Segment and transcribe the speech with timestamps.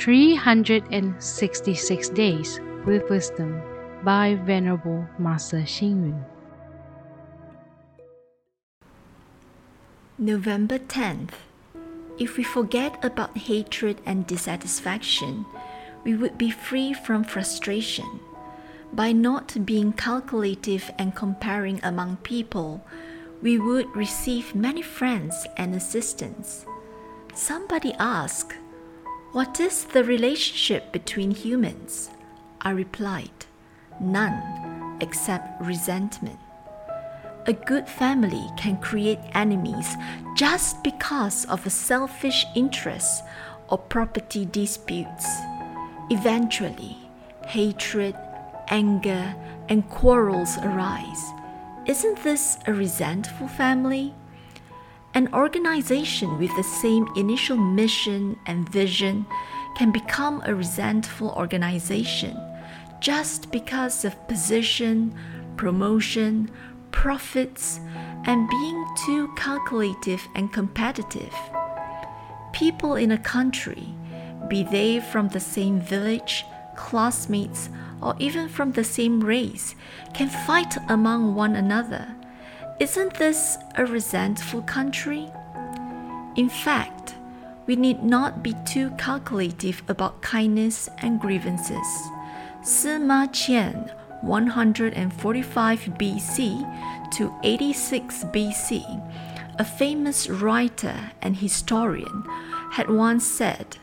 [0.00, 3.60] 366 Days with Wisdom
[4.02, 6.24] by Venerable Master Hsing Yun.
[10.16, 11.32] November 10th.
[12.18, 15.44] If we forget about hatred and dissatisfaction,
[16.02, 18.20] we would be free from frustration.
[18.94, 22.82] By not being calculative and comparing among people,
[23.42, 26.64] we would receive many friends and assistance.
[27.34, 28.54] Somebody asked,
[29.32, 32.10] What is the relationship between humans?
[32.60, 33.46] I replied,
[34.00, 36.40] None except resentment.
[37.46, 39.94] A good family can create enemies
[40.36, 43.22] just because of a selfish interest
[43.68, 45.28] or property disputes.
[46.10, 46.96] Eventually,
[47.46, 48.16] hatred,
[48.66, 49.36] anger,
[49.68, 51.24] and quarrels arise.
[51.86, 54.12] Isn't this a resentful family?
[55.12, 59.26] An organization with the same initial mission and vision
[59.76, 62.38] can become a resentful organization
[63.00, 65.12] just because of position,
[65.56, 66.50] promotion,
[66.92, 67.80] profits,
[68.24, 71.34] and being too calculative and competitive.
[72.52, 73.94] People in a country,
[74.48, 76.44] be they from the same village,
[76.76, 77.68] classmates,
[78.02, 79.74] or even from the same race,
[80.14, 82.14] can fight among one another.
[82.80, 85.30] Isn't this a resentful country?
[86.34, 87.14] In fact,
[87.66, 91.86] we need not be too calculative about kindness and grievances.
[92.62, 102.24] Sima Qian 145 BC to 86 BC, a famous writer and historian,
[102.72, 103.76] had once said,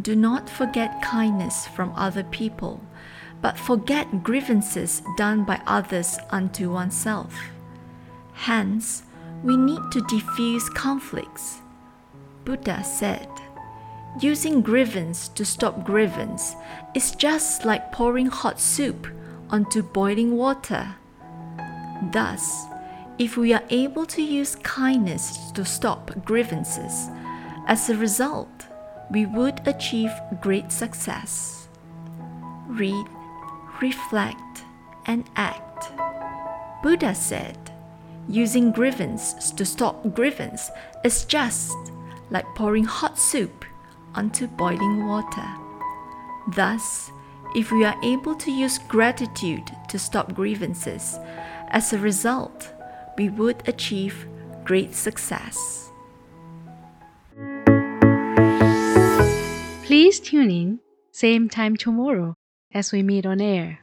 [0.00, 2.80] Do not forget kindness from other people,
[3.42, 7.34] but forget grievances done by others unto oneself.
[8.40, 9.02] Hence,
[9.44, 11.58] we need to diffuse conflicts.
[12.46, 13.28] Buddha said,
[14.18, 16.54] Using grievance to stop grievance
[16.94, 19.06] is just like pouring hot soup
[19.50, 20.96] onto boiling water.
[22.12, 22.64] Thus,
[23.18, 27.10] if we are able to use kindness to stop grievances,
[27.66, 28.66] as a result,
[29.10, 31.68] we would achieve great success.
[32.68, 33.04] Read,
[33.82, 34.64] reflect,
[35.04, 35.92] and act.
[36.82, 37.69] Buddha said,
[38.30, 40.70] using grievance to stop grievance
[41.04, 41.76] is just
[42.30, 43.64] like pouring hot soup
[44.14, 45.46] onto boiling water.
[46.54, 47.10] Thus,
[47.54, 51.18] if we are able to use gratitude to stop grievances,
[51.68, 52.72] as a result,
[53.18, 54.26] we would achieve
[54.64, 55.90] great success.
[59.84, 60.78] Please tune in,
[61.10, 62.34] same time tomorrow
[62.72, 63.80] as we meet on air.